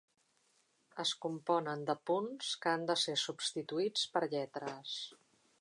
[1.03, 4.99] Es componen de punts que han de ser substituïts per lletres.